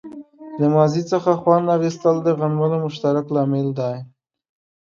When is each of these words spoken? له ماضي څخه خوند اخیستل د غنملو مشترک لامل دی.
له 0.59 0.67
ماضي 0.75 1.03
څخه 1.11 1.31
خوند 1.41 1.65
اخیستل 1.77 2.15
د 2.23 2.27
غنملو 2.39 2.77
مشترک 2.85 3.25
لامل 3.35 3.67
دی. 3.79 3.95